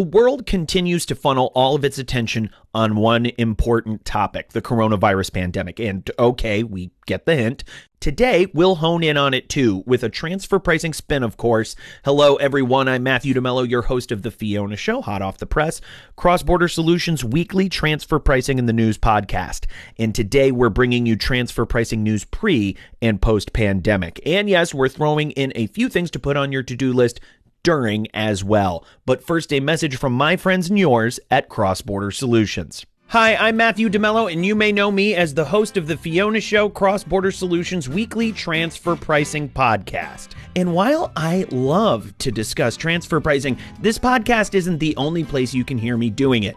[0.00, 5.34] The world continues to funnel all of its attention on one important topic the coronavirus
[5.34, 5.78] pandemic.
[5.78, 7.64] And okay, we get the hint.
[8.00, 11.76] Today, we'll hone in on it too, with a transfer pricing spin, of course.
[12.02, 12.88] Hello, everyone.
[12.88, 15.82] I'm Matthew DeMello, your host of The Fiona Show, hot off the press,
[16.16, 19.66] Cross Border Solutions weekly transfer pricing in the news podcast.
[19.98, 24.18] And today, we're bringing you transfer pricing news pre and post pandemic.
[24.24, 27.20] And yes, we're throwing in a few things to put on your to do list
[27.62, 28.84] during as well.
[29.06, 32.84] But first, a message from my friends and yours at Cross Border Solutions.
[33.08, 36.40] Hi, I'm Matthew DeMello, and you may know me as the host of the Fiona
[36.40, 40.28] Show Cross Border Solutions weekly transfer pricing podcast.
[40.54, 45.64] And while I love to discuss transfer pricing, this podcast isn't the only place you
[45.64, 46.56] can hear me doing it.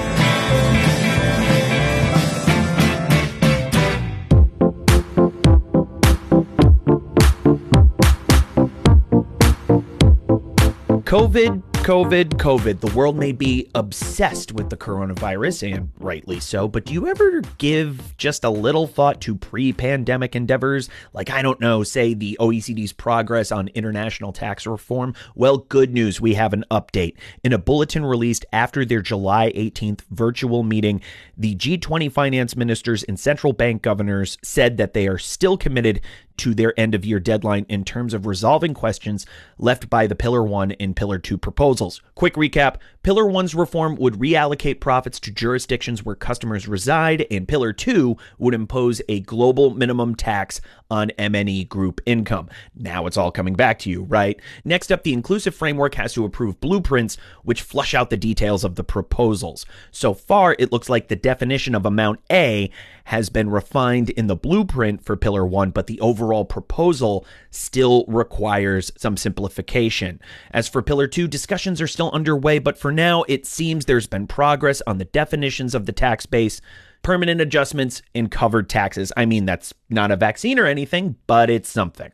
[11.11, 12.79] COVID COVID, COVID.
[12.79, 17.41] The world may be obsessed with the coronavirus, and rightly so, but do you ever
[17.57, 20.89] give just a little thought to pre pandemic endeavors?
[21.11, 25.15] Like, I don't know, say the OECD's progress on international tax reform?
[25.33, 26.21] Well, good news.
[26.21, 27.15] We have an update.
[27.43, 31.01] In a bulletin released after their July 18th virtual meeting,
[31.35, 36.01] the G20 finance ministers and central bank governors said that they are still committed
[36.37, 39.25] to their end of year deadline in terms of resolving questions
[39.57, 41.70] left by the Pillar 1 and Pillar 2 proposals.
[42.15, 47.73] Quick recap Pillar 1's reform would reallocate profits to jurisdictions where customers reside, and Pillar
[47.73, 52.47] 2 would impose a global minimum tax on MNE group income.
[52.75, 54.39] Now it's all coming back to you, right?
[54.63, 58.75] Next up, the inclusive framework has to approve blueprints which flush out the details of
[58.75, 59.65] the proposals.
[59.89, 62.69] So far, it looks like the definition of Amount A
[63.05, 68.91] has been refined in the blueprint for Pillar 1, but the overall proposal still requires
[68.95, 70.21] some simplification.
[70.51, 74.27] As for Pillar 2, discussions are still underway, but for now, it seems there's been
[74.27, 76.59] progress on the definitions of the tax base
[77.03, 79.13] permanent adjustments and covered taxes.
[79.15, 82.11] I mean, that's not a vaccine or anything, but it's something.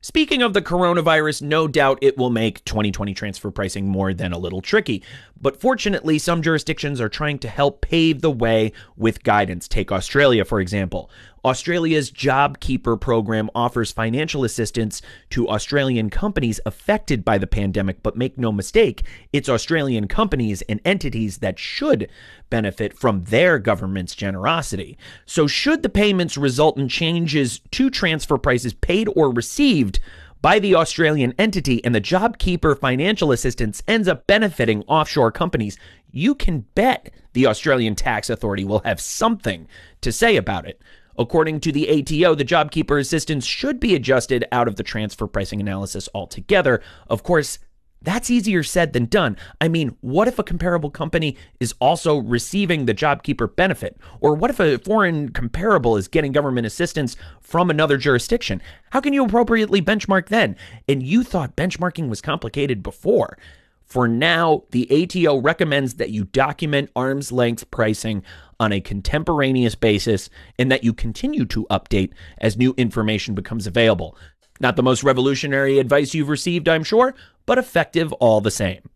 [0.00, 4.38] Speaking of the coronavirus, no doubt it will make 2020 transfer pricing more than a
[4.38, 5.02] little tricky.
[5.42, 9.66] But fortunately, some jurisdictions are trying to help pave the way with guidance.
[9.66, 11.10] Take Australia, for example.
[11.44, 18.38] Australia's JobKeeper program offers financial assistance to Australian companies affected by the pandemic, but make
[18.38, 22.08] no mistake, it's Australian companies and entities that should
[22.48, 24.96] benefit from their government's generosity.
[25.26, 29.98] So, should the payments result in changes to transfer prices paid or received,
[30.42, 35.78] by the Australian entity and the JobKeeper financial assistance ends up benefiting offshore companies,
[36.10, 39.68] you can bet the Australian Tax Authority will have something
[40.00, 40.82] to say about it.
[41.16, 45.60] According to the ATO, the JobKeeper assistance should be adjusted out of the transfer pricing
[45.60, 46.82] analysis altogether.
[47.08, 47.60] Of course,
[48.02, 49.36] that's easier said than done.
[49.60, 53.96] I mean, what if a comparable company is also receiving the JobKeeper benefit?
[54.20, 58.62] Or what if a foreign comparable is getting government assistance from another jurisdiction?
[58.90, 60.56] How can you appropriately benchmark then?
[60.88, 63.36] And you thought benchmarking was complicated before.
[63.84, 68.22] For now, the ATO recommends that you document arm's length pricing
[68.58, 74.16] on a contemporaneous basis and that you continue to update as new information becomes available.
[74.62, 77.16] Not the most revolutionary advice you've received, I'm sure,
[77.46, 78.88] but effective all the same.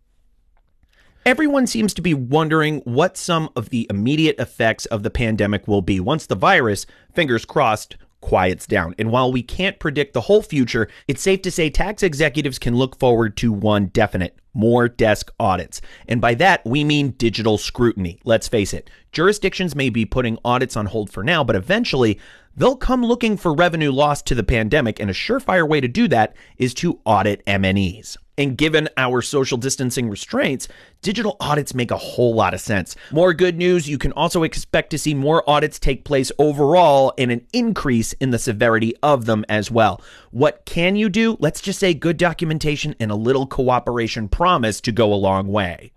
[1.26, 5.82] Everyone seems to be wondering what some of the immediate effects of the pandemic will
[5.82, 7.96] be once the virus, fingers crossed,
[8.26, 8.92] quiets down.
[8.98, 12.74] And while we can't predict the whole future, it's safe to say tax executives can
[12.74, 15.80] look forward to one definite more desk audits.
[16.08, 18.18] And by that, we mean digital scrutiny.
[18.24, 22.18] Let's face it, jurisdictions may be putting audits on hold for now, but eventually
[22.56, 26.08] they'll come looking for revenue lost to the pandemic, and a surefire way to do
[26.08, 28.16] that is to audit MNEs.
[28.38, 30.68] And given our social distancing restraints,
[31.00, 32.94] digital audits make a whole lot of sense.
[33.10, 37.30] More good news you can also expect to see more audits take place overall and
[37.30, 40.02] an increase in the severity of them as well.
[40.30, 41.36] What can you do?
[41.40, 45.92] Let's just say good documentation and a little cooperation promise to go a long way.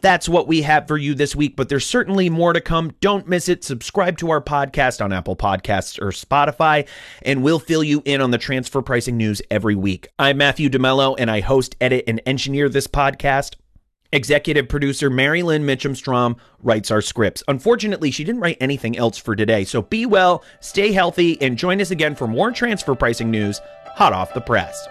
[0.00, 2.92] That's what we have for you this week, but there's certainly more to come.
[3.00, 3.64] Don't miss it.
[3.64, 6.88] Subscribe to our podcast on Apple Podcasts or Spotify,
[7.22, 10.08] and we'll fill you in on the transfer pricing news every week.
[10.18, 13.56] I'm Matthew DeMello, and I host, edit, and engineer this podcast.
[14.12, 17.44] Executive producer Mary Lynn Mitchum Strom writes our scripts.
[17.46, 21.80] Unfortunately, she didn't write anything else for today, so be well, stay healthy, and join
[21.80, 23.60] us again for more transfer pricing news
[23.94, 24.88] hot off the press.